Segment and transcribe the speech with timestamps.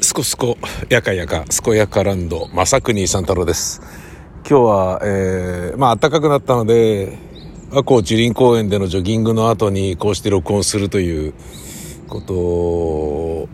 [0.00, 0.56] すこすこ
[0.88, 3.82] やかやかすこやかランド正国三太郎です。
[4.48, 7.18] 今日は、えー、まあ暖かくなったので
[7.70, 11.34] 赤穂樹林公園でのジョギングの後にこうして録音するという
[12.08, 13.48] こと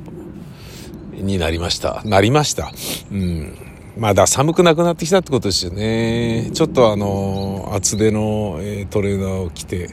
[1.20, 2.02] になりました。
[2.04, 2.70] なりました。
[3.10, 3.56] うん。
[3.98, 6.50] まだ寒くなくなってきたってことですよね。
[6.54, 9.90] ちょっとあの厚手の、え、トレーナーを着て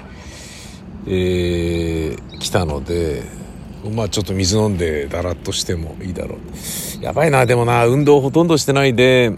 [1.05, 3.23] えー、来たので
[3.89, 7.03] まあちょっと水飲んでだらっとしてもいいだろう。
[7.03, 9.33] やばいな、でもな、運動ほとんどしてないで、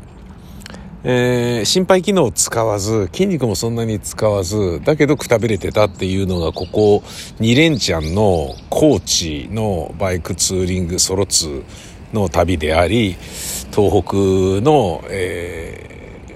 [1.04, 7.04] えー、心肺機能を使わず、筋肉もそんなに使わず、だけどくたびれてたっていうのが、ここ
[7.40, 11.64] 2連チャンの高知のバイクツーリングソロツー
[12.14, 13.16] の旅であり、
[13.72, 14.16] 東北
[14.64, 15.85] の、え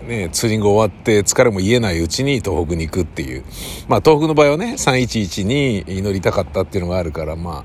[0.09, 3.43] ね、ツーリング終わって疲れも癒えないうちに東北に行くっていう。
[3.87, 7.63] まあ東北の場合はね、311に祈りたかったっていうのがあるから、ま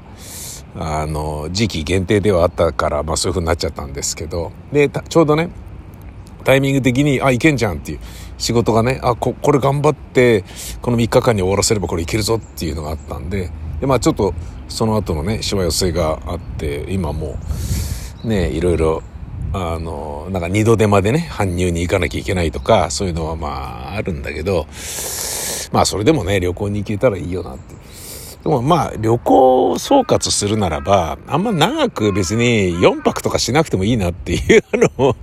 [0.77, 5.48] あ、あの、時期限定ではあったから、まあそういう風になっちゃったんですけど、で、ちょうどね、
[6.45, 7.98] タイミング的に、あ、いけんじゃんっていう。
[8.37, 10.45] 仕事がね、あ、こ、これ頑張って、
[10.83, 13.50] この3日間に終わらせればこれいけるぞっていうのがあったんで、
[13.81, 14.34] で、まあちょっと
[14.69, 17.39] その後のね、しわ寄せがあって、今も
[18.22, 19.03] う、ね、いろいろ
[19.56, 24.66] あの、なんか二度手間でね、搬入に行かなきゃいけないとか、そういうのはまああるんだけど、
[25.70, 27.75] まあそれでもね、旅行に行けたらいいよなって。
[28.42, 35.16] でもまあ旅行総括するならば、あんま長く別に4泊とかしなくてもいいなっていうあの、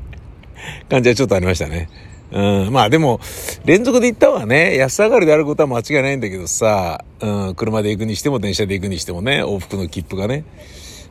[0.90, 1.90] 感じはちょっとありましたね。
[2.32, 3.20] うん、まあでも、
[3.66, 10.46] 連続で行ったはね、安上がりであることは間違いないんだけどさ、うん、車で行くにしても電車で行くにしてもね、往復の切符がね。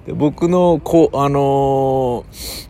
[0.06, 2.69] で僕の、こう、あのー、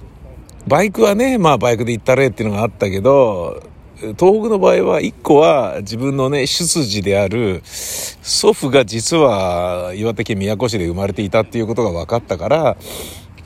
[0.71, 3.61] バイクはね、まあバイクで行ったれっていうのがあったけど、
[3.97, 12.77] 東北の場合は一個は自分のね、出自である祖父が実は岩手県宮古市で生まれていたっていうことが分かったから、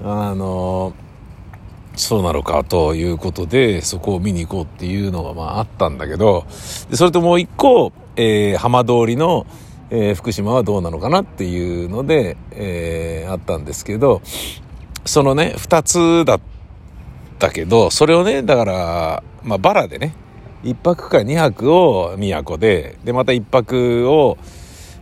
[0.03, 0.93] あの、
[1.97, 9.47] そうなのかということで、そこを見に行こうっていうのがまああったんだけど、それともう一個、えー、浜通りの、
[9.89, 14.21] えー、福島はどうなのかなっていうので、えー、あったんですけど、
[15.07, 16.54] そのね、二つだった
[17.35, 20.15] ったけど、それをね、だから、まあ、バラでね、
[20.63, 24.39] 1泊か2泊を宮古で、で、また1泊を、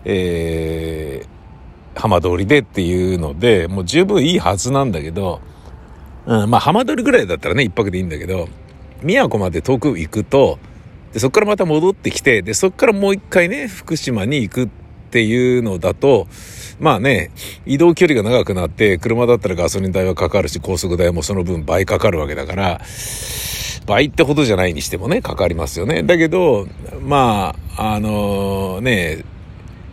[0.04, 5.40] えー、浜通りでっていうので、もう十分いいはずなんだけど、
[6.26, 8.48] うん、まあ、浜通りぐらいだったらね、1泊でいいんだけど、
[9.02, 10.58] 宮古まで遠く行くと、
[11.12, 14.68] で、そこからまた戻ってきて、で、そこからもう一回ね、福島に行くっ
[15.10, 16.26] ていうのだと、
[16.82, 17.30] まあね、
[17.64, 22.80] 移動距離が長くなって、車だったらガソリン代はかかるし、高速代もその分倍かかるわけだから、
[23.86, 26.02] 倍ってほどじゃないにしてもね、かかりますよね。
[26.02, 26.66] だけど、
[27.00, 29.24] まあ、あのー、ね、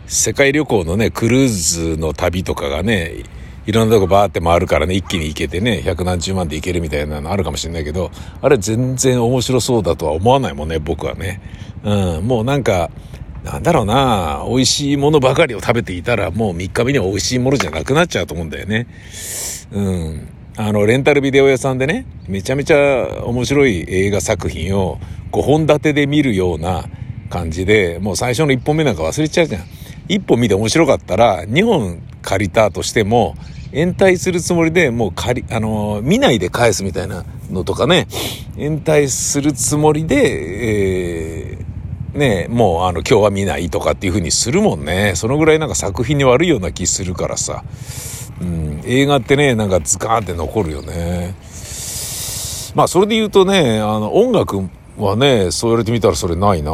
[0.08, 3.22] 世界旅行のね、クルーズの旅とかがね、
[3.66, 8.10] いろんなとこバーって回るからね、一気に行けてね、百何十万で行けるみたいなのあるかもしれないけど、
[8.42, 11.40] あれ全然面白そうだとは思わないもんね、僕はね。
[11.84, 12.90] うん、もうなんか、
[13.44, 18.86] なんだろうな、美味しいものばかりを食べていたら、もう3日目には美味しいものじゃなくなっちゃうと思うんだよね。
[19.72, 20.28] うん。
[20.56, 24.98] あの、レンタルビデオ屋さんでね、めちゃめちゃ面白い映画作品を
[25.32, 26.84] 5本立てで見るような
[27.30, 29.62] 感じで、もう最初の1本目なんか忘れちゃうじゃん。
[30.08, 33.36] 1本見て面白かったら、2本借りたとしても、
[33.72, 38.06] 延滞するつもりでもう借り、あの、見ないで返すみたいなのとかね、
[38.58, 41.59] 延滞するつもりで、えー
[42.20, 45.14] ね、もうあの今日は見ないとかっていう風にするもんね。
[45.16, 47.64] そのぐらいなんか作品に悪いような気するからさ。
[48.40, 51.34] うん、映画ってね、なんかズカーンって残るよね。
[52.74, 56.72] まあそれで言うとね、あの音楽はね、そう言われてみたらそれないな。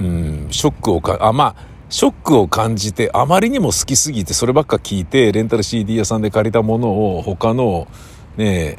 [0.00, 7.88] うん、ショックをか、あ、まあ、ショックを感じて、あまりにも好きすぎて、そればっか聞いて、レンタル CD 屋さんで借りたものを他の、
[8.36, 8.78] ね、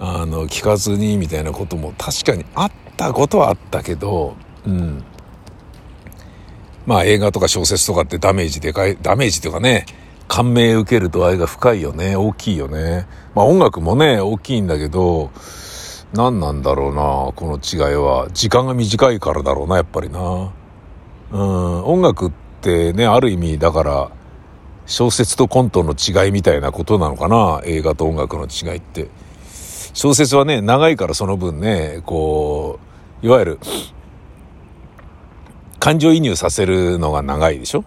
[0.00, 4.36] あの、聞かずにみたいなことも確かにあったことはあったけど、
[4.68, 5.04] うん。
[6.86, 9.86] まあ映画とか小説とかってダメージでかい、ダメージというかね、
[10.28, 12.16] 感銘受ける度合いが深いよね。
[12.16, 13.06] 大きいよね。
[13.34, 15.30] まあ音楽もね、大きいんだけど、
[16.12, 18.28] 何なんだろうな、この違いは。
[18.32, 20.52] 時間が短いからだろうな、やっぱりな。
[21.30, 24.10] うん、音楽ってね、ある意味、だから、
[24.86, 29.08] 小説とコントの違いみたいなことなのかな、映画と音楽の違いって。
[29.92, 32.78] 小説はね、長いからその分ね、こ
[33.22, 33.58] う、いわゆる、
[35.80, 37.84] 感情移入させるのが長いでしょ？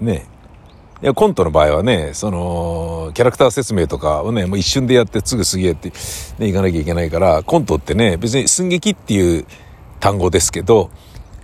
[0.00, 0.26] ね
[1.00, 5.90] いや、コントの場合はね、その、キャラクター説明とかをね、もう一瞬でやってすぐすげえって、
[6.40, 9.46] ね、行かなきゃいけないから、コントってね、別に寸劇っていう
[10.00, 10.90] 単語ですけど、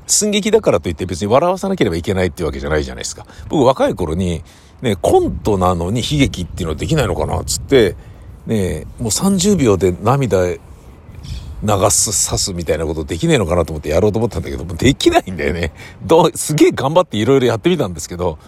[0.08, 3.26] 寸劇だからといって別に笑わさなければいけないっていうわけじゃないじゃないですか。
[3.48, 4.42] 僕若い頃に、
[4.82, 7.94] ね、コントなのに悲劇っていうのはできないのかなっつって、
[8.46, 10.38] ねもう30秒で涙
[11.64, 15.72] 流す、刺すみたいなことできねえのかなと思ってやろうと思ったんだけど、もできないんだよね。
[16.02, 18.38] どう、すげえ頑張っていろいろやってみたんですけど、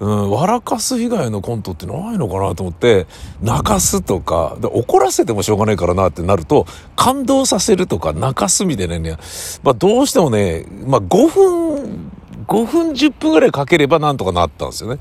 [0.00, 3.06] うん、笑かす以外のコントってないのかなと思って、
[3.42, 9.16] 泣かすとか、で怒らせてもしょうがないからなってなると、感動させるとか泣かすみたいなね、
[9.62, 12.10] まあどうしてもね、まあ5分、
[12.46, 15.00] 5分10分ぐらいかければなんとかなったんですよね。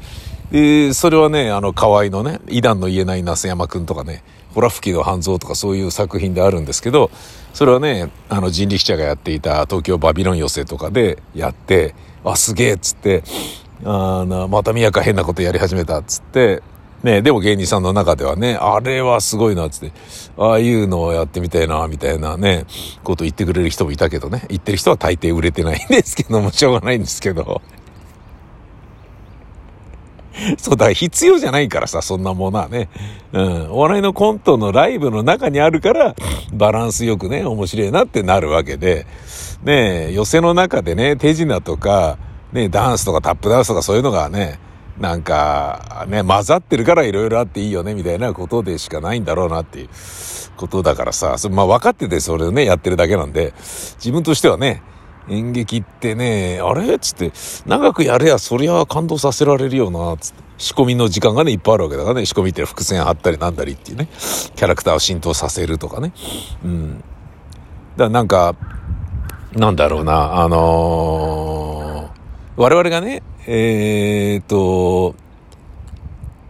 [0.51, 4.24] で、それはね、あの、河合のね、イダンの言えない那須山くんとかね、
[4.57, 7.12] ホラ吹きの半蔵とかそういう作品であるんですけど、
[7.54, 11.94] それはね、あの、人力車がやっていた東京バビロン寄せとかでやって、
[12.24, 13.21] あ、すげえっつって、
[13.86, 16.63] あの、また宮か変なことやり始めたっつって、
[17.04, 19.95] ね、でも芸人さんの中ではね、あれはすごいなっつって、
[20.39, 22.65] ああいうのをやってみたいな、みたいなね、
[23.03, 27.62] こと言ってくれる人もいたけどね、言ってる人は大抵売れてないんですけども、しょうがないんですけど。
[30.57, 32.89] そうだ、必要じゃないからさ、そんなものはね。
[33.34, 33.72] うん。
[33.72, 36.16] お笑いのコントのライブの中にあるから、
[36.54, 39.06] バランスよくね、面白いなってなるわけで、
[39.63, 42.18] ね寄せの中でね、手品とか、
[42.54, 44.60] ね、ダンスとかタップダンスとかそういうのがね、
[45.00, 49.89] なんか、ね、混ざってるから色々あっていいよね、みたいなことでしかないんだろうなっていう
[50.56, 53.54] ことだからさ、まあ分かっててそれをね、やってるだけなんで、
[53.98, 54.81] 自分としてはね、
[55.29, 56.97] 演劇ってね、あれ？
[57.00, 57.31] つって、
[57.65, 60.44] 長くやれや、そりゃ感動させられるよな、つって。
[60.57, 62.25] 仕込みの時間がね、いっぱいあるわけだからね。
[62.25, 64.07] 仕込みって伏線張ったりなんだりっていうね。
[64.12, 66.13] キャラクターを浸透させるとかね。
[66.63, 66.97] うん。
[66.97, 67.03] だか
[67.97, 68.56] らなんか、
[69.53, 72.18] なんだろうな、あのー
[72.59, 75.13] 我々がね、えー、っと、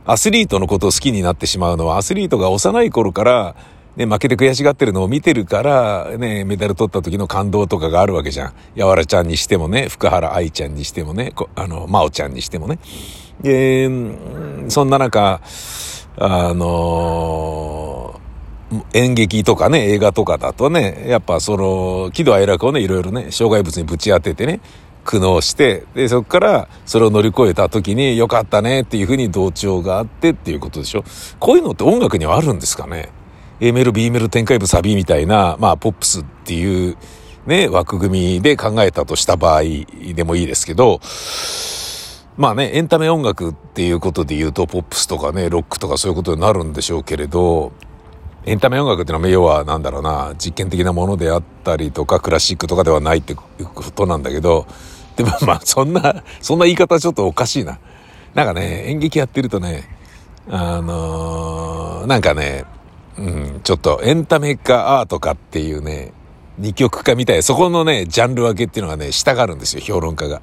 [0.06, 3.56] アスリートのことを好きになってしまうのは、アスリートが幼い頃から、
[3.98, 8.54] ね、負けて悔しがってるのを見てるから、ね、メダル取った時の感動とかがあるわけじゃん。
[8.76, 12.78] やわらちゃんにしてもね、福原愛ちゃんにしてもね、あの、まおちゃんにしてもね。
[13.42, 13.90] で、
[14.70, 15.42] そんな中、
[16.20, 18.20] あの
[18.94, 24.60] 演劇とかね、映画とかだとね、やっぱその、喜怒哀楽をね、いろいろね、障害物にぶち当ててね、
[25.06, 31.04] 苦悩して、で、そこからそれを乗り越えた時に良かったねっていうふうに同調があってっていうことでしょ。
[31.40, 33.10] こういうのって音楽にはあるんですかね？
[33.60, 36.98] ?A メロ、B メロ、展開部、サビみたいな、まあ、ポップスっていう
[37.48, 39.62] ね、枠組みで考えたとした場合
[40.14, 41.00] でもいいですけど、
[42.36, 47.72] まあね、エンタメ音楽っていうことで言うと、ポップスとかね、ロックとかそういうことになるんでしょうけれど、
[48.46, 53.46] エンタメ音楽っていうのは、要は、なんだろうな、実験的なものであったりとか、クラシックとかではないってこ
[53.96, 54.68] となんだけど、
[55.16, 57.80] でもまあ、そんな、そんな言い方ちょっとおかしいな。
[58.36, 59.90] なんかね、演劇やってるとね、
[60.50, 62.66] あのー、なんかね、
[63.18, 66.14] うん、ちょっとエンタメかアートかっていうね、
[66.58, 70.42] 二極化みたい、そこのね、ジャンル分けっていうのがね、したがるんですよ、評論家が。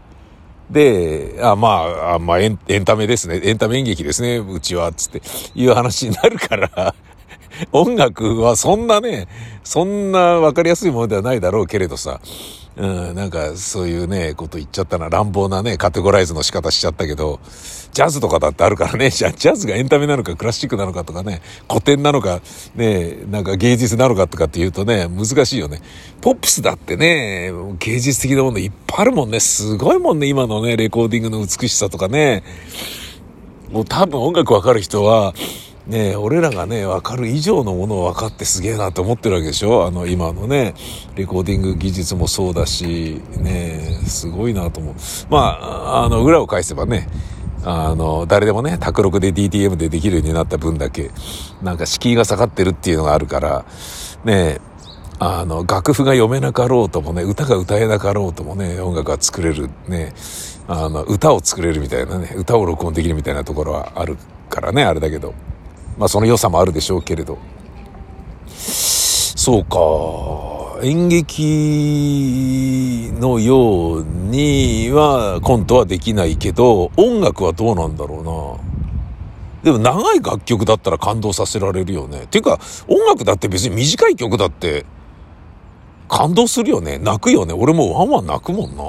[0.70, 3.40] で、あまあ、あまあエン、エンタメですね。
[3.44, 5.22] エンタメ演劇ですね、うちは、つって、
[5.54, 6.94] いう話になるから
[7.72, 9.28] 音楽はそんなね、
[9.62, 12.20] そんな分かりやすいものではないだろうけれどさ、
[12.76, 17.38] うん、なんかそういうね、こと言っちゃったな、乱暴なね、カテゴライズの仕方しちゃったけど、
[17.92, 22.40] ジャズとかだってあるからね、 じゃジャズがエンタメなのかクラシックなのかとかね、古典なのか、
[22.74, 25.80] ね、なんか芸術なのかとかっていうとね、難しいよね。
[26.20, 32.42] ポップスだってね、芸術的なものいっぱいあるもんね、すごいもんね、今のね、レコーディングの美しさとかね。
[33.70, 35.34] もう多分音楽わかる人は、
[35.86, 39.86] ね俺らがね、わかる以上のものを分かってすげえなと思ってるわけでしょ？
[39.86, 40.74] あの、今のね、
[41.14, 44.94] レコーディング技術もそうだし、ねすごいなと思う。
[45.30, 47.08] まあ、あの、裏を返せばね、
[47.64, 51.10] あの、誰でもね、卓録で DTM でできるようになった分だけ、
[51.62, 53.64] なんか敷居が下がってるっていうのがあるから、
[54.24, 54.58] ね
[55.18, 60.12] あの、楽譜が読めなかろうともね、歌が歌えなかろうともね、音楽が作れる、ね、
[60.66, 64.18] あの、歌を作れるみたいなね、歌を録音できるみたいなところはある
[64.50, 65.32] からね、あれだけど。
[65.98, 67.38] まあその良さもあるでしょうけれど。
[68.46, 70.82] そうか。
[70.82, 78.32] 演劇のようにはコントはできないけど、音楽はどうなんだろうな。
[79.64, 82.24] でも長い楽曲だったら感動させられるよね。
[82.24, 84.84] っていうか、音楽だって別に短い曲だって
[86.08, 86.98] 感動するよね。
[86.98, 87.54] 泣くよね。
[87.54, 88.84] 俺もワンワン泣くもんな。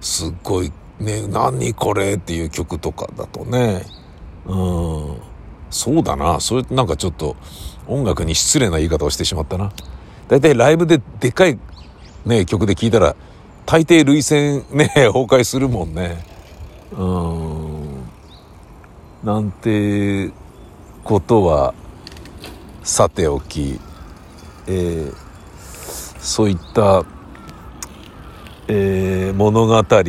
[0.00, 3.82] すっごいね、何これっていう曲とかだとね。
[4.46, 5.16] うん。
[5.70, 6.40] そうだな。
[6.40, 7.36] それなんかちょっと
[7.86, 9.72] 音楽に失礼な言い方をしてしまったな。
[10.28, 11.58] だいたいライブででかい
[12.26, 13.14] ね、曲で聴いたら、
[13.66, 16.24] 大抵涙腺ね、 崩壊するもんね。
[16.96, 17.86] うん。
[19.22, 20.30] なんて
[21.04, 21.72] ことは、
[22.82, 23.80] さておき、
[24.66, 25.14] えー、
[26.18, 27.04] そういった、
[28.66, 30.04] えー、物語って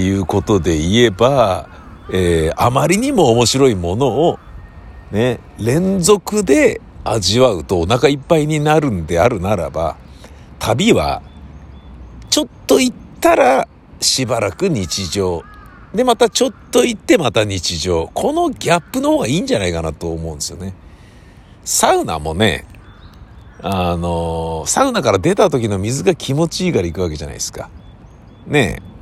[0.00, 1.68] いうことで言えば、
[2.10, 4.38] えー、あまりにも面白いものを
[5.10, 9.96] ね、連続で味わうとお腹いっぱいになるんであるならば、
[10.58, 11.22] 旅は、
[12.28, 13.68] ちょっと行ったら
[14.00, 15.42] しばらく日常。
[15.94, 18.10] で、またちょっと行ってまた日常。
[18.12, 20.74] このギャップの方がいいんじゃないかなと思うんですよね。
[21.64, 22.66] サウナもね、
[23.62, 27.70] あの、サウナから出た時の水が気持ちいいから行くわけじゃないですか。
[28.46, 28.95] ねえ。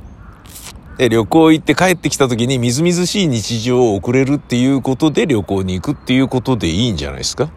[0.97, 7.49] で、旅行行って帰ってきた時にみずみずしい日常を送れるっていうことで旅行に行くっていうことでいいんじゃないですか？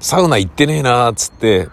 [0.00, 1.68] サウナ行ってねえなーっつって、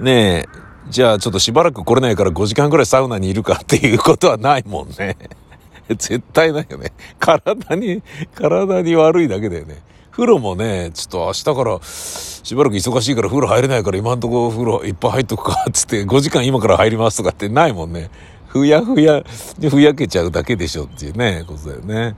[0.00, 0.48] ねえ、
[0.88, 5.16] じゃあちょっとしばらく来れないから5時間ぐらいサウナにいるかっていうことはないもんね。
[5.88, 6.92] 絶対ないよね。
[7.18, 8.02] 体に、
[8.34, 9.82] 体に悪いだけだよね。
[10.10, 18.10] 風呂もね、ちょっと明日からしばらく忙しいから風呂入れないから今んとこ風呂いっぱい入っとくか、つって5時間今から入りますとかってないもんね。
[18.52, 19.24] ふやふや
[19.70, 22.16] ふやけちゃうだけでしょっていうね、ことだよね。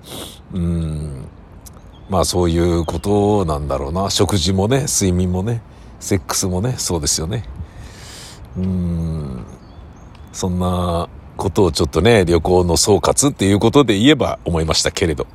[0.53, 1.26] うん。
[2.11, 4.11] まあそういうことなんだろうな。
[4.11, 5.62] 食事もね、睡眠もね、
[6.00, 7.45] セックスもね、そうですよね。
[8.57, 9.45] うん。
[10.33, 15.29] そんなことをちょっとね、旅行の総括っていうことで言えば思いましたけれど。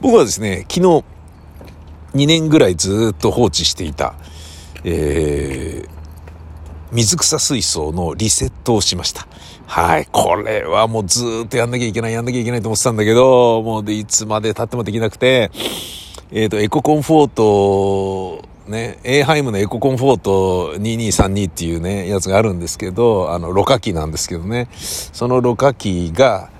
[0.00, 1.04] 僕はですね、昨日、
[2.14, 4.14] 2年ぐらいずっと放置していた、
[4.84, 6.01] えー、
[6.92, 9.26] 水草水槽のリセットをしました。
[9.66, 10.06] はい。
[10.12, 15.50] これはもうずっとやんなきゃいけない、やんなきゃいけないと思ってたんだけど、もうでいつまで経ってもできなくて、
[16.30, 26.50] えっ、ー、と、エココンフォート、ね、エーハイムのエココンフォート2232っていうね、やつがあるんですけど、あの、ろ過器なんですけどね、そのろ過器が、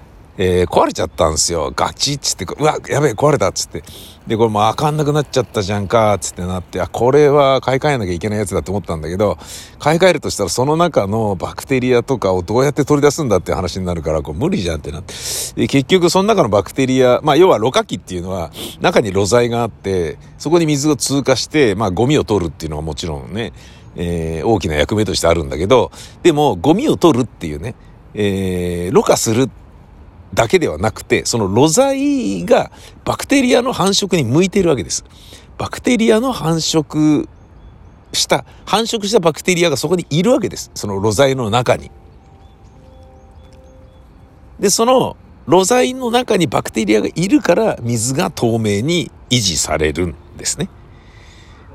[0.44, 1.72] えー、壊れちゃったんですよ。
[1.74, 3.84] ガチッつって、うわ、やべえ、壊れたっつって。
[4.26, 9.38] で、これもうあかんなくなっちゃったじゃんか、つってなって、あ、これは買い替えなきゃいけないやつだと思ったんだけど、
[9.78, 15.14] 買い替えるとしたらその中のバクテリアとかをどうやって取り出すんだって話になるから、こう無理じゃんってなって。
[15.54, 23.52] で、結局その中のバクテリア、まあ要はろ過器っていうのは、中に露剤があって、そこに水を通過して、まあゴミを取るっていうのはもちろんね、
[23.94, 25.92] えー、大きな役目としてあるんだけど、
[26.24, 27.76] でもゴミを取るっていうね、
[28.14, 29.61] えー、ろ過するって
[30.34, 32.70] だけではなくて、その露剤が
[33.04, 35.04] バクテリアの繁殖に向いているわけです。
[35.58, 37.28] バクテリアの繁殖
[38.12, 40.70] した、繁殖したバクテリアがそこにいるわけです。
[40.74, 41.90] その露剤の中に。
[44.58, 45.16] で、その
[45.48, 50.68] 露剤の中にバクテリアがいるから水が透明に維持されるんですね。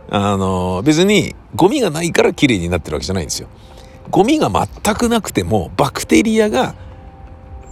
[0.09, 3.49] あの、別にゴミがないから綺麗になってるわけじゃないんですよ。
[4.09, 6.75] ゴミが全くなくてもバクテリアが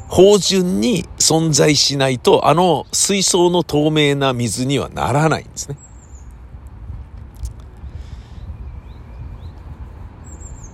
[0.08, 5.78] 芳醇に存在しないと、あの水槽の透明な水にはならないんですね。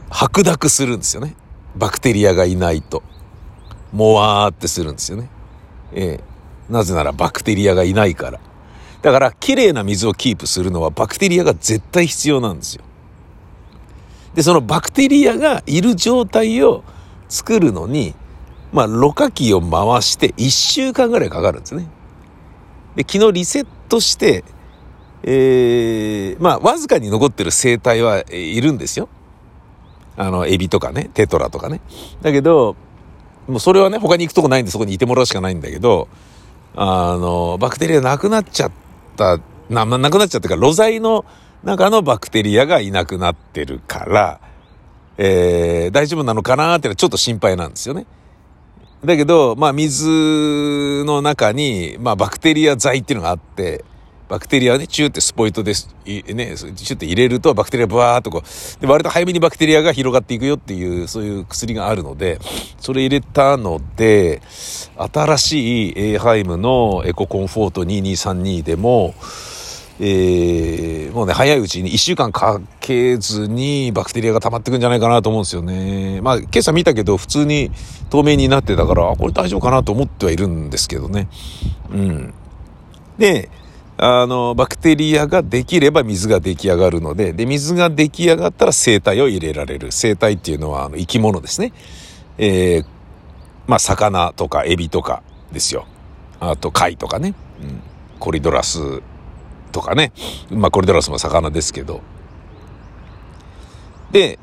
[0.09, 1.35] 白濁するんですよね。
[1.75, 3.01] バクテリアがいないと。
[3.91, 5.29] もわーってするんですよね。
[5.93, 6.23] ええ。
[6.71, 8.39] なぜならバクテリアがいないから。
[9.01, 12.83] だから、綺麗な水をキープするのはバクテリアが絶対必要なんですよ。
[14.35, 16.83] で、そのバクテリアがいる状態を
[17.27, 18.13] 作るのに、
[18.71, 21.87] まあ、ろ過器を回して1週間ぐらいかかるんですね。
[22.95, 24.43] で、昨日リセットして、
[25.23, 29.09] えー、まあ、わずかに残ってる生態はいるんですよ。
[30.17, 31.81] あの、エビとかね、テトラとかね。
[32.21, 32.75] だけど、
[33.47, 36.07] もうそれはね、他に行くとこないんでそこにいてもらうしかないんだけど、
[36.75, 38.71] あの、バクテリアなくなっちゃっ
[39.17, 41.25] た、な、なくなっちゃったから、露剤の
[41.63, 44.39] 中のバクテリアがいなくなってるから、
[45.17, 48.05] えー、大丈夫なのかなってのはちょっと心配なんですよね。
[49.03, 53.83] だけど、まあ水の中に、まあバクテリア剤っていうのがあって、
[54.31, 62.39] バクテリアね、チューってスポイトです、ね、チューって入れるとバクテリアブワーっとこう、で、割と早めにバクテリアが広がっていくよっていう、そういう薬があるので、
[62.79, 64.41] それ入れたので、
[65.13, 69.15] 新しいエーハイムのエココンフォート2232でも、
[70.03, 76.21] えー、もうね、早いうちに1週間かけずにバクテリアが溜まってくんじゃないかなと思うんですよね。
[76.21, 77.69] まあ、今朝見たけど、普通に
[78.09, 81.27] 透明になってたから、これ大丈夫かなと思ってはいるんですけどね。
[81.91, 82.33] うん。
[83.19, 83.51] で、
[83.97, 89.91] あの、バクテリアができれば水が出来上がるので、で、水が出来上がったら生体を入れられる。
[89.91, 91.73] 生体っていうのは、あの、生き物ですね。
[92.39, 92.85] えー、
[93.67, 95.85] まあ、魚とかエビとかですよ。
[96.39, 97.35] あと、貝とかね。
[97.61, 97.81] うん。
[98.17, 99.03] コリドラス
[99.71, 100.11] とかね。
[100.49, 102.01] まあ、コリドラスも魚ですけど。
[104.11, 104.39] で、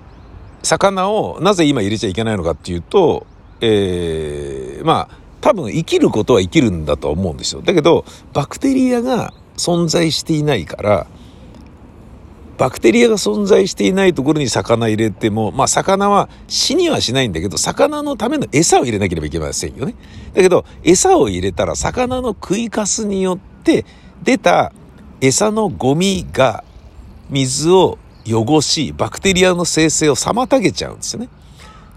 [0.62, 3.26] 魚をなぜ今入れちゃいけないのかっていうと、
[3.60, 7.62] えー、まあ、多分生きることは生きるんだと思うんですよ。
[7.62, 11.06] だけど、バクテリアが存在していないから、
[12.58, 19.94] バクテリアが存在していないところに魚入れても、まあ魚は死にはしないんだけど、魚のための餌を入れなければいけませんよね。
[20.34, 23.86] だけど、餌を入れたら魚の食いかすによって
[24.24, 24.72] 出た
[25.20, 26.62] 餌のゴミが
[27.30, 31.28] 水を汚し、バクテリアの生成を妨げちゃうんですよね。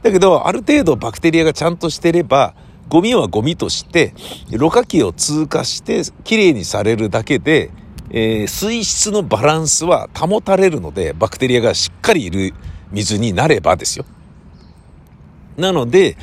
[0.01, 2.55] だけど、ある程度バクテリアがちゃんとしてれば、
[2.89, 4.13] ゴミはゴミとして、
[4.51, 7.71] ろ過器を通過してきれいにされるだけで、
[8.09, 12.53] えー、水質のバランスは保たれるので、バクテリアがしっかりいる
[12.91, 14.05] 水になればですよ。
[15.57, 16.17] なので、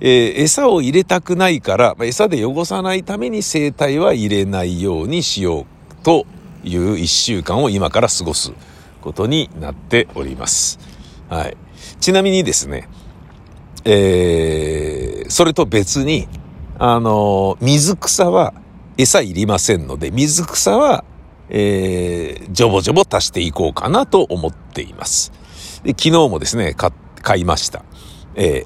[0.00, 5.75] えー、餌を入れたくないから、餌で汚さないために生体は入れないようにしよう
[6.06, 6.24] と
[6.62, 8.52] いう一週間を今から過ごす
[9.00, 10.78] ことになっております。
[11.28, 11.56] はい。
[11.98, 12.88] ちなみにですね、
[13.84, 16.28] えー、それと別に、
[16.78, 18.54] あの、水草は
[18.96, 21.04] 餌いりませんので、水草は、
[21.48, 25.32] えー、ジョボジョボ足していこうかなと思っています。
[25.82, 27.84] で昨日もですね、買、買いました。
[28.36, 28.64] え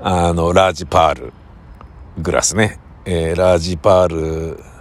[0.00, 1.32] ー、あの、ラージパール
[2.18, 2.80] グラスね。
[3.04, 4.73] えー、ラージパール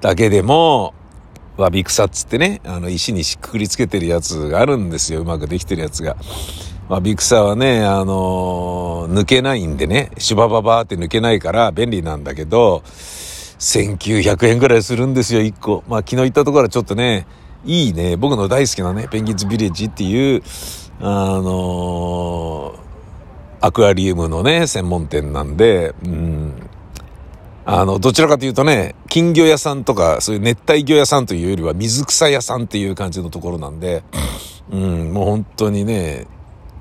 [0.00, 0.94] だけでも、
[1.56, 5.20] わび草っつってね、あの、石にしっくりつけてるやつがあるんですよ。
[5.20, 6.16] うまくできてるやつが。
[6.88, 12.82] わび草はね、あのー、抜けないんでね、シュバババーって抜けないから便利なんだけど、
[13.58, 15.82] 1900円ぐらいするんですよ、1個。
[15.88, 17.26] まあ、昨日行ったところはちょっとね、
[17.64, 20.42] いいね、僕の大好きなね、ペンギンズビレッジっていう、
[21.00, 21.04] あ
[21.40, 26.52] のー、アクアリウムのね、専門店なんで、うん、
[27.68, 34.04] あの、どちらかというとね、金魚屋さんとか、そういう熱帯魚屋さんというよりは水草屋さんっていう感じのところなんで、
[34.70, 36.28] うん、もう本当にね、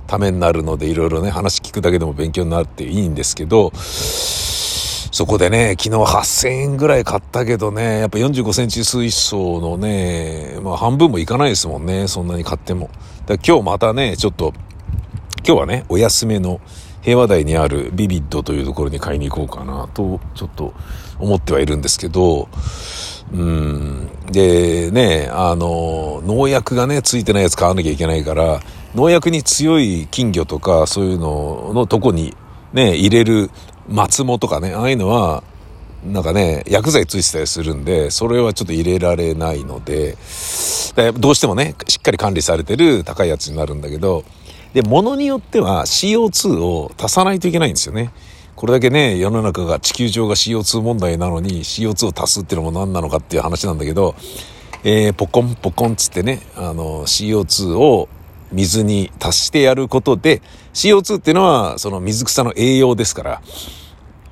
[0.05, 12.91] ためになるのでいろいろね、話聞くだけでも勉強になっていいんですけど、そこでね、昨日8000円ぐらい買ったけどね、やっぱ45センチ水槽のね、まあ半分もいかないですもんね、そんなに買っても。
[13.25, 14.53] だ今日またね、ちょっと、
[15.47, 16.61] 今日はね、お休めの
[17.05, 20.73] 平和台にあるビビッドというところに買いに行こうかなと、ちょっと
[21.19, 22.49] 思ってはいるんですけど、
[23.31, 24.09] うん。
[24.31, 28.59] で、ね、あの、農薬がね、ついてないやつ買わなきゃいけないから、
[28.95, 32.35] 農薬に強い金魚とか、そういうののとこに
[32.73, 33.51] ね、入れる
[33.87, 35.43] 松藻とかね、ああいうのは、
[36.03, 40.17] なんかね、薬剤ついてたりするんで、それはちょっと入れられないので、
[40.95, 44.23] でどうしてもね、しっかり管理されてる高いやつになるんだけど、
[44.75, 48.11] で、物によっては CO2 を足さないといけないんですよね。
[48.57, 54.15] これだけね、世の中が、地球上が CO2 問題なのに CO2 を足すっていうのも何なのかっていう話なんだけど、
[54.83, 58.09] えー、ポコンポコンつってね、あの、CO2 を
[58.51, 60.41] 水に足してやることで、
[60.73, 63.41] CO2 っていうのは、その水草の栄養ですから、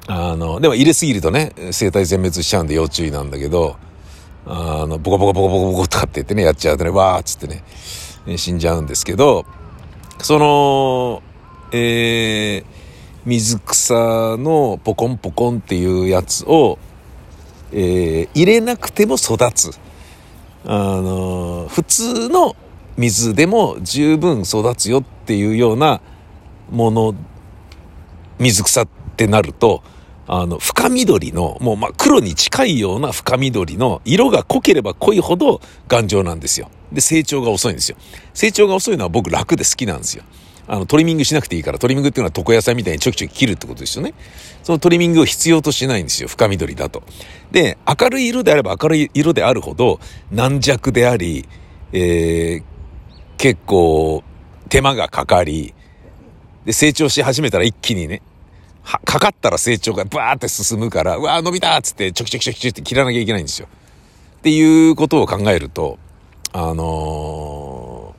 [0.07, 3.77] あの、でも入れすぎるとね、生態全滅しちゃうんで要注意なんだけど、
[4.45, 7.63] あの、ボコボコボコボコボコとかって言ってね、やっちゃうとね、わーっつってね、
[8.37, 9.45] 死んじゃうんですけど、
[10.23, 11.21] その、
[11.73, 12.65] えー、
[13.25, 13.93] 水草
[14.37, 16.79] のポコンポコンっていうやつを、
[17.73, 19.71] えー、入れなくても育つ。
[20.65, 22.55] あの、普通の
[22.95, 25.99] 水でも十分育つよっていうような
[26.71, 27.15] もの、
[28.39, 29.83] 水草ってなると、
[30.27, 36.69] あの、深緑の、もうま黒に近いような深緑の、色が濃ければ濃いほど頑丈なんですよ。
[36.91, 37.97] で、成長が遅いんですよ。
[38.33, 40.23] 成長が遅いのは僕楽で好きなんですよ。
[40.65, 44.13] あの、トリミングしなくていいから、トリミングっていうのは床屋さんみたいにちょきちょき切るってことですよね。
[44.63, 46.29] そのトリミングを必要としないんですよ。
[46.29, 47.03] 深緑だと。
[47.51, 49.99] で、明るい色であれば明るい色であるほど
[50.31, 51.45] 軟弱であり、
[51.91, 52.63] えー、
[53.37, 54.23] 結構
[54.69, 55.73] 手間がかかり、
[56.65, 58.21] で、成長し始めたら一気にね、
[58.83, 63.67] かかったら成長がバーって進むから、うわ伸びたっつってちょきちょきちょきちょきって切らなきゃいけないんですよ。
[64.37, 65.97] っていうことを考えると、
[66.51, 68.13] あの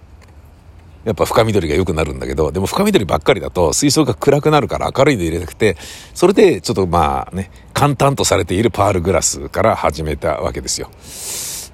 [1.05, 5.77] ー、やっぱ深緑が良くなるんだけど、でも深緑ばっかりだと水槽が暗くなるから明るいで入れなくて、
[6.15, 10.91] それでちょっとまあね、簡単とされているパールグラスから始めたわけですよ。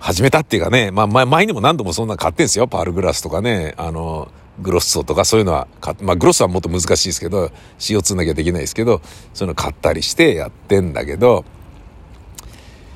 [0.00, 2.66] 始めたっていうかね、まあ前にも何度もそんな買ってんですよ。
[2.66, 5.69] パールグラスとかね、あのーグロッソとかそういうのは
[6.03, 9.01] まあグロッソはもっと難しいですけど CO2 なきゃできないですけど
[9.33, 11.45] そういうの買ったりしてやってんだけど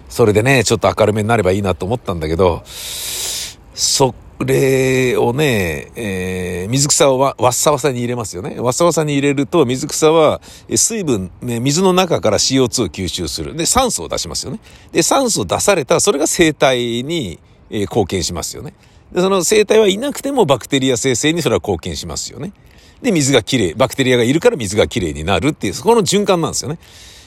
[0.08, 4.14] それでねちょっと明るめになればいいなと思ったんだけどそ
[4.44, 8.58] れをね、えー、水草をわっさわさに入れますよね。
[8.60, 13.56] わっさわさに入れると水草は水分、ね、水の中から CO2 を吸収する。
[13.56, 14.60] で、酸素を出しますよね。
[14.92, 17.38] で、酸素を出された、それが生体に、
[17.70, 18.74] えー、貢献しますよね。
[19.14, 22.52] で、その生態はいなくてもバクテリア生成にそれは貢献しますよね。
[23.00, 23.74] で、水がきれい。
[23.74, 26.78] バクテリアがいるから水がきれいになるっていう、そこの循環なんですよね。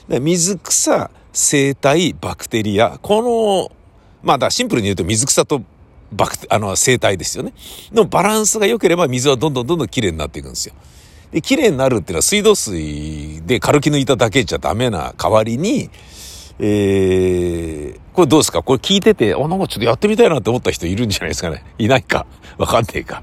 [0.10, 3.00] で水草、生態、バクテリア。
[3.02, 3.72] この、
[4.22, 5.62] まあ、だシンプルに言うと水草と
[6.12, 7.54] バクあの、生態ですよね。
[7.94, 10.74] のバランスが良ければ水はどんどんどんどんきれいになっていくんですよ。
[11.32, 15.90] で、きれいになるっていうのは水道水で軽き抜いただけじゃダメな代わりに、
[16.60, 18.64] えー、これどうですか？
[18.64, 21.64] これ聞いてて、あ、なんかちょっとやってみたいなって思った人いるんじゃないですかね？
[21.78, 22.26] いないか？
[22.58, 23.22] わかんねえか？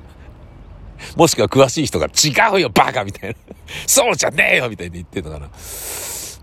[1.16, 3.36] もしくは詳しい人が違うよ、バカみたいな。
[3.86, 5.48] そうじゃねえよみたいに言ってんのかな？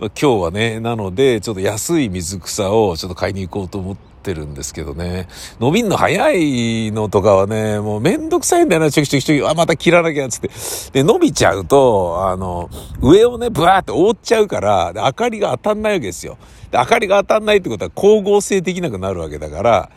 [0.02, 5.28] 今日はね、なので、ちょっと安い水草をちょっと買いに行こうと思ってるんですけどね。
[5.60, 10.50] 伸びんの早いのとかはね、もうめんどくさいんだよな、ちょきちょきちょき、あ、また切らなきゃ、つって。
[10.94, 12.70] で、伸びちゃうと、あの、
[13.02, 16.38] 上をね、ブワーって覆っちゃうから、明かりが当たんないわけですよ。
[16.72, 19.90] で、明かりが当たんないってことは光合成できなくなるわけだから、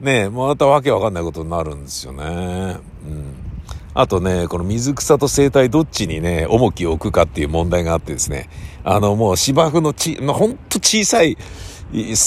[0.00, 2.24] ね、またわけわかんないことになるんですよね。
[2.24, 3.50] うん。
[3.92, 8.48] あとね、この水草と生態どっちにね、重きを置くかっていう問題があってですね、
[8.84, 11.36] あのもう芝生のち、ほんと小さい、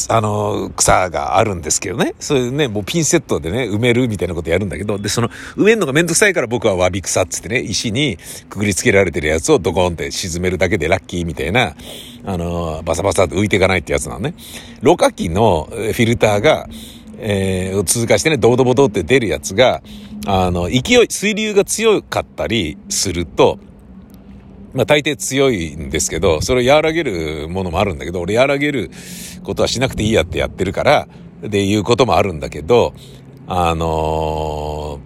[0.09, 2.15] あの、草があるんですけどね。
[2.19, 8.17] そういうね、もうピンセットでね、埋めるみたいなことやるんだけど、で、その、埋めるのがめんどくさいから僕はわび草っつってね、石に
[8.49, 11.75] くぐりつけられてるやつをドコンって沈めるだけでラッキーみたいな、
[12.25, 14.33] あの、バサバサって浮いていかないってやつなのね。
[14.81, 16.67] ろ過器のフィルターが、
[17.17, 19.81] えー、通過してね、ドボドボドって出るやつが、
[20.25, 23.59] あの、勢い、水流が強かったりすると、
[24.73, 28.91] まあ大抵強いんですけど、それを和らげるものもあるんだけど、俺和らげる
[29.43, 31.07] ことはしなくていいやってやってるから、
[31.41, 32.93] でいうこともあるんだけど、
[33.47, 34.99] あの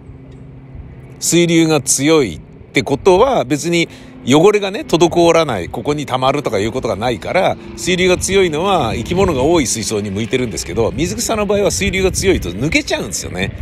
[1.18, 2.40] ー、水流が強いっ
[2.72, 3.88] てことは別に
[4.24, 13.52] 汚れがね、滞らない、ここに溜まるとかいうことがないから、水流が強いのは生き物が多い水槽に向いてるんですけど、水草の場合は水流が強いと抜けちゃうんですよね。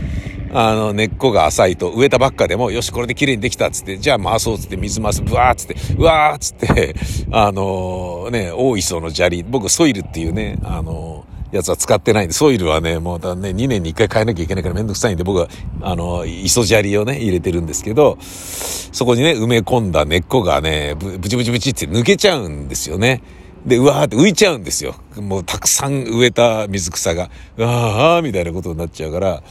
[0.53, 6.95] あの、根っこが浅いと、植えたばっかでも、よし、これで綺麗にできたっつって、じゃあ回そうっつって、水回す、ブワーっつって、うわーっつって、
[7.33, 15.49] あのー、ね、大磯の砂利、僕ソイルっていうね、あのーやつは使ってないんで、ソイルはね、もうだね、2年に1回変えなきゃいけないからめんどくさいんで、僕は、
[15.81, 23.23] あの、磯砂利をね、入れてるんですけど、そこにね、埋め込んだ根っこがね、ブチブチブチって抜けちゃうんですよね。
[23.65, 24.95] で、うわーって浮いちゃうんですよ。
[25.17, 29.43] もうたくさん植えた水草が、うわーみたいなことになっちゃうから、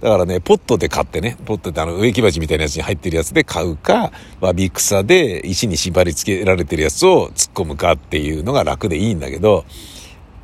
[0.00, 9.64] だからね、ポットで買ってね、ポットってあの植木鉢みたいなやつに入ってるやつで買うか、わび草で石に縛り付けられてるやつを突っ込むかっていうのが楽でいいんだけど、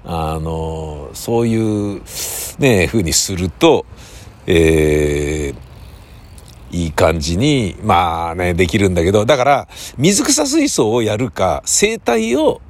[0.04, 2.02] あの、そういう
[2.58, 3.86] ね、風にすると、
[4.46, 12.60] えー、いい感じに、まあね、できるんだけど、だから、水草水槽をやるか、生態を、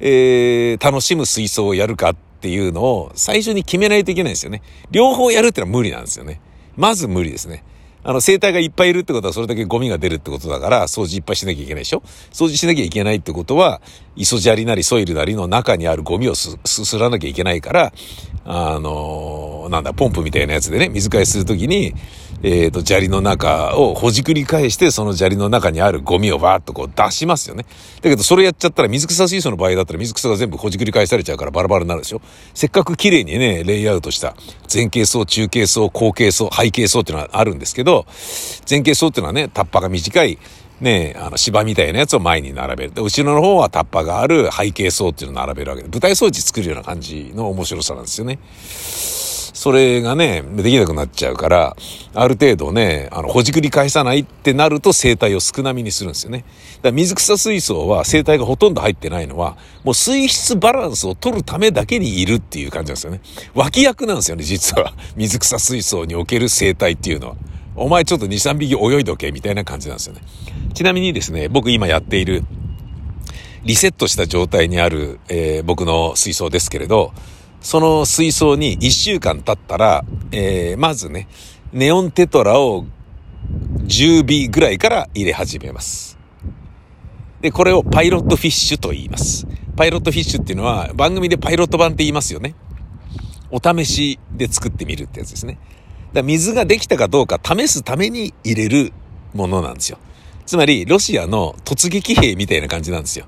[0.00, 4.60] えー、楽しむ水槽をやるかっていうのを最初に決めないといけないんですよね。
[4.90, 6.42] 両方やるってのは無理なんですよね。
[6.76, 7.64] まず無理ですね。
[8.06, 12.02] あの、生態がいっぱいいるってことはそれだけゴミが出るってことだから、掃除いっぱいしなきゃいけないでしょ
[12.32, 13.80] 掃除しなきゃいけないってことは、
[14.14, 17.94] 磯砂利なりソイルなりの中にあるゴミをす、すすらなきゃいけないから、
[18.44, 21.94] あのー、なんだ、ポンプみたいなやつでね、水替えするときに、
[22.46, 27.64] えっ、ー、と、砂利の中をほじくり返して、その砂利の中にあるゴミをバーッとこう出しますよね。
[28.02, 32.20] だけど、それやっちゃったら、水草水槽の場合だったら、水草が全部ほじくり返されちゃうからバラバラになるでしょ
[32.52, 34.36] せっかく綺麗にね、レイアウトした、
[34.72, 38.04] 前傾層、中傾層、後傾層、背景層っていうのはあるんですけど、
[38.68, 40.38] 前傾層っていうのはね、タッパが短い、
[40.82, 42.92] ね、あの、芝みたいなやつを前に並べる。
[42.92, 48.38] で、後ろの方はタッパがある背景層っていうのを並べるわけで、舞台装置作るような感じの面白さなんですよね。
[49.64, 51.74] それがね、できなくなっちゃうから、
[52.12, 56.40] ある程度ね、あの、ほじくり返さないってなると生態を少なめにするんですよね。
[56.40, 56.48] だか
[56.88, 63.22] ら水草水槽は生態がほとんど入ってないのは、もう水質バランスを取るためだけにいるっていう感じなんですよね。
[63.54, 64.92] 脇役なんですよね、実は。
[65.16, 67.36] 水草水槽における生態っていうのは。
[67.74, 70.20] お前ちょっと2、3匹泳いどけ、みたいな感じなんですよね。
[70.74, 72.44] ちなみにですね、僕今やっている、
[73.64, 77.14] リセットした状態にある、えー、僕の水槽ですけれど、
[77.64, 81.28] その水槽に1週間経ったら、えー、まずね、
[81.72, 82.84] ネオンテトラを
[83.86, 86.18] 10尾ぐらいから入れ始めます。
[87.40, 89.46] で、これをパイロットフィッシュと言います。
[89.76, 92.54] パイロットフィッシュっていうのは番組でパイロット版って言いますよね。
[93.50, 95.58] お試しで作ってみるってやつですね。
[96.12, 98.92] だ水ができたかどうか試すために入れる
[99.32, 99.96] ものなんですよ。
[100.44, 103.24] つまり、ロシアの突撃兵みたいな感じなんですよ。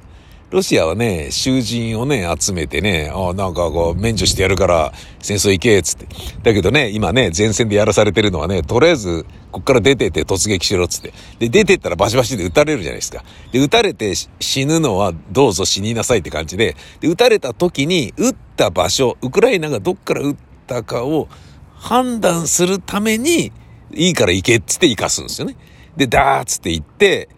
[0.57, 6.07] ロシアはね、囚人をね、集めてね、あなんかこう、免除してやるから、戦争行け、つって。
[6.43, 11.13] だけどね、今ね、前線でやらされてるのはね、とりあえず、こっから出てって突撃しろ、つって。
[11.39, 13.23] で、出てったらバシバシで撃たれるじゃないですか。
[13.53, 21.29] で、撃たれて死ぬのはどうぞ死になさいって感じで、で、撃たれた時に、撃った場所、ウクライナがどっから撃ったかを
[21.75, 23.53] 判断するために、
[23.95, 25.57] いいから行けっつって行かすんですよね。
[25.99, 27.29] で、ダーっつって行って、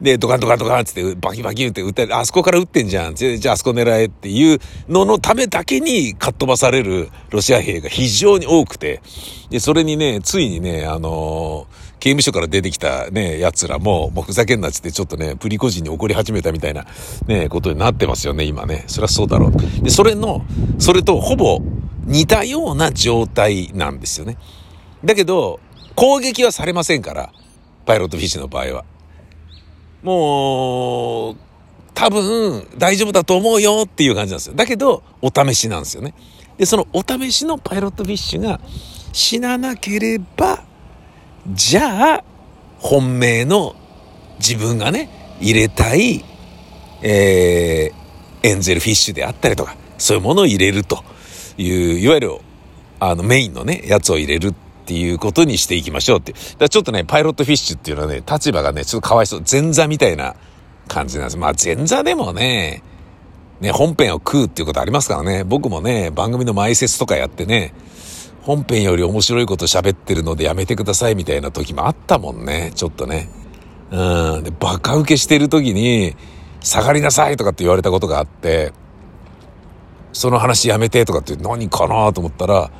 [0.00, 3.14] で、ドカンドカンドカンつってバキバキって撃って、あそこから撃ってんじゃん。
[3.14, 9.00] じゃああそこ狙えっていうののためだけにかっ飛ばされるロシア兵が非常に多くて、
[9.48, 11.66] で、それにね、ついにね、あの
[11.98, 16.84] 刑務所から出てきたね、奴らも、もうふざけんなっつってちょっとね、プリコ人に怒り始めたみたいな
[17.26, 18.84] ね、ことになってますよね、今ね。
[18.88, 19.82] そりゃそうだろう。
[19.82, 20.44] で、それの、
[20.78, 21.60] それとほぼ
[22.04, 24.36] 似たような状態なんですよね。
[25.04, 25.58] だけど、
[25.94, 27.32] 攻撃はされませんから、
[27.86, 28.84] パイロットフィッシュの場合は。
[30.06, 31.36] もう、
[31.92, 34.54] 多分大丈夫だと思うよっていう感じなんですよ。
[34.54, 36.14] だけど、お試しなんですよね。
[36.58, 38.60] で、そのお試しのパイロットフィッシュが
[39.12, 40.62] 死ななければ、
[41.48, 42.24] じゃあ、
[42.78, 43.74] 本命の
[44.38, 46.24] 自分がね、入れたい、
[47.02, 51.02] えー、エンゼルフィッシュであったりとか、そういうものを入れると
[51.58, 52.38] いう、いわゆる、
[53.00, 54.54] あの、メインのね、やつを入れるっ
[54.86, 56.34] ていうことにしていきましょうって。
[56.58, 59.42] だちょっとね、パイロットフィッシュっていうのはね、立場がね、ちょっとかわいそう。
[59.50, 60.36] 前座みたいな
[60.86, 61.36] 感じなんです。
[61.36, 62.82] まあ前座でもね、
[63.60, 65.44] ね、本編を食うっていうことありますからね。
[65.44, 67.74] 僕もね、番組の前説とかやってね、
[68.42, 72.70] 本編より面白いこと喋ってるのでやめてくださいみたいな時もあったもんね。
[72.74, 73.28] ちょっとね。
[73.90, 74.44] うん。
[74.44, 76.14] で、バカ受けしてる時に、
[76.60, 78.72] 下がりなさいとかって言われたことがあって、
[80.12, 82.70] その話やめてとかって何かなと思ったら、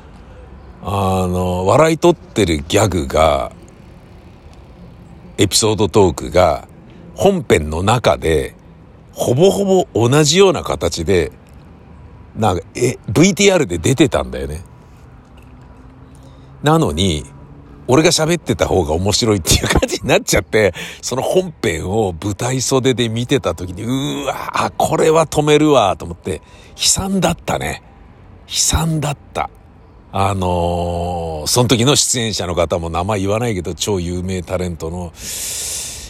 [0.89, 3.51] あの、笑い取ってるギャグが、
[5.37, 6.65] エピソードトークが、
[7.13, 8.55] 本編の中で、
[9.11, 11.33] ほぼほぼ同じような形で、
[12.37, 14.63] なんか、え、VTR で出てたんだよね。
[16.63, 17.25] なのに、
[17.89, 26.41] 俺が喋ってた方が面白いっていう感じになっちゃって、その本編を舞台袖で見てた時に、うわあ、これは止めるわ、と思って、
[26.77, 27.83] 悲惨だったね。
[28.47, 29.49] 悲惨だった。
[30.11, 35.11] あのー、その時の出演者の方も名前言わないけど、超有名タレントの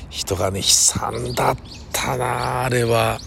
[0.09, 1.57] 人がね、悲惨だっ
[1.91, 3.19] たな、あれは。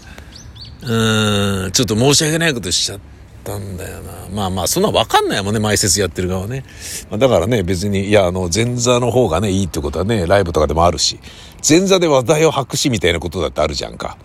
[0.83, 2.99] うん、ちょっと申し訳ないことしちゃっ
[3.43, 4.11] たんだよな。
[4.33, 6.63] まあまあ、そんなわかんないもんね、前説やってる側ね。
[7.09, 11.19] まあ、だからね、別に、いや、あの、前座の方がね、いいってことはね、ライブとかでもあるし、
[11.67, 14.17] 前座で話題を博しみたいなことだってあるじゃんか。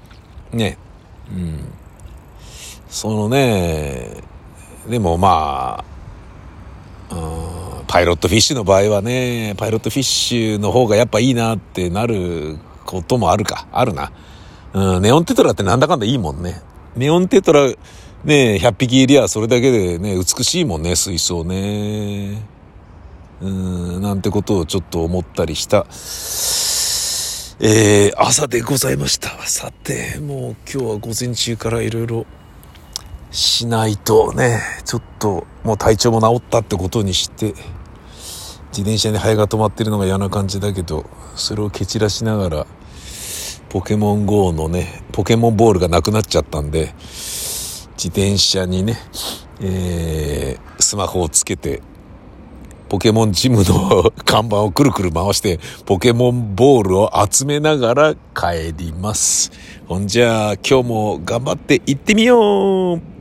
[0.52, 0.78] ね。
[1.30, 1.64] うん。
[2.88, 4.22] そのね、
[4.88, 5.95] でもまあ、
[7.88, 13.66] パイロットフィッシュの場合はね、パイロットフィッシュの方がやっぱいいなってなることもあるか。
[13.72, 14.12] あるな。
[14.72, 16.60] うん、ネオンテトラってなんだかんだいいもんね。
[16.96, 17.68] ネオンテトラ、
[18.24, 22.42] ね、100匹いりゃそれだけでね、美しいもんね、水槽ね。
[23.40, 25.86] うん、なんてことをちょっと思ったりした。
[27.58, 29.30] えー、朝でございました。
[29.46, 32.26] さて、もう今日は午前中からいろいろ
[33.36, 37.52] しないとね、ちょっともう体調も治ったってことにして、
[38.68, 42.66] 自転車にハエが止まってるのが嫌な感じだけど、それを蹴散らしながら、
[43.68, 46.94] ポケモン GO のね、ポケモンボールがなくなっちゃったんで、
[47.96, 48.96] 自転車にね、
[49.60, 51.82] えー、スマホをつけて、
[52.88, 59.52] ポケモンジムの 看板をくるくる回して、ポケモンボールを集めながら帰ります。
[59.86, 63.15] ほんじゃあ、今日も頑張って行ってみよう